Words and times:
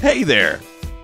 Hey 0.00 0.22
there! 0.22 0.60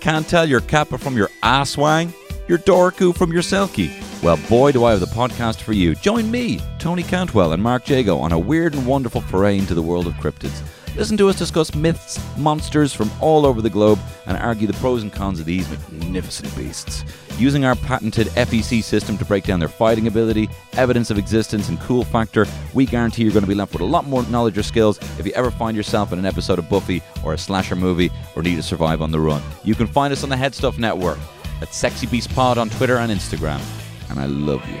Can't 0.00 0.28
tell 0.28 0.44
your 0.44 0.62
kappa 0.62 0.98
from 0.98 1.16
your 1.16 1.28
aswang? 1.44 2.12
Your 2.48 2.58
dorku 2.58 3.16
from 3.16 3.32
your 3.32 3.40
selkie? 3.40 4.09
Well, 4.22 4.38
boy, 4.50 4.72
do 4.72 4.84
I 4.84 4.90
have 4.90 5.00
the 5.00 5.06
podcast 5.06 5.62
for 5.62 5.72
you. 5.72 5.94
Join 5.94 6.30
me, 6.30 6.60
Tony 6.78 7.02
Cantwell, 7.02 7.54
and 7.54 7.62
Mark 7.62 7.88
Jago 7.88 8.18
on 8.18 8.32
a 8.32 8.38
weird 8.38 8.74
and 8.74 8.86
wonderful 8.86 9.22
foray 9.22 9.56
into 9.56 9.72
the 9.72 9.80
world 9.80 10.06
of 10.06 10.12
cryptids. 10.14 10.62
Listen 10.94 11.16
to 11.16 11.30
us 11.30 11.38
discuss 11.38 11.74
myths, 11.74 12.20
monsters 12.36 12.92
from 12.92 13.10
all 13.22 13.46
over 13.46 13.62
the 13.62 13.70
globe, 13.70 13.98
and 14.26 14.36
argue 14.36 14.66
the 14.66 14.74
pros 14.74 15.02
and 15.02 15.10
cons 15.10 15.40
of 15.40 15.46
these 15.46 15.66
magnificent 15.90 16.54
beasts. 16.54 17.02
Using 17.38 17.64
our 17.64 17.74
patented 17.76 18.26
FEC 18.26 18.82
system 18.82 19.16
to 19.16 19.24
break 19.24 19.44
down 19.44 19.58
their 19.58 19.68
fighting 19.68 20.06
ability, 20.06 20.50
evidence 20.74 21.10
of 21.10 21.16
existence, 21.16 21.70
and 21.70 21.80
cool 21.80 22.04
factor, 22.04 22.46
we 22.74 22.84
guarantee 22.84 23.22
you're 23.22 23.32
going 23.32 23.44
to 23.44 23.48
be 23.48 23.54
left 23.54 23.72
with 23.72 23.80
a 23.80 23.86
lot 23.86 24.04
more 24.04 24.22
knowledge 24.24 24.58
or 24.58 24.62
skills 24.62 24.98
if 25.18 25.24
you 25.24 25.32
ever 25.32 25.50
find 25.50 25.74
yourself 25.74 26.12
in 26.12 26.18
an 26.18 26.26
episode 26.26 26.58
of 26.58 26.68
Buffy 26.68 27.02
or 27.24 27.32
a 27.32 27.38
slasher 27.38 27.74
movie 27.76 28.10
or 28.36 28.42
need 28.42 28.56
to 28.56 28.62
survive 28.62 29.00
on 29.00 29.12
the 29.12 29.20
run. 29.20 29.40
You 29.64 29.74
can 29.74 29.86
find 29.86 30.12
us 30.12 30.22
on 30.24 30.28
the 30.28 30.36
Headstuff 30.36 30.76
Network 30.76 31.18
at 31.62 31.72
Sexy 31.72 32.06
Beast 32.06 32.34
Pod 32.34 32.58
on 32.58 32.68
Twitter 32.68 32.98
and 32.98 33.10
Instagram. 33.10 33.62
And 34.10 34.18
I 34.18 34.26
love 34.26 34.68
you. 34.68 34.80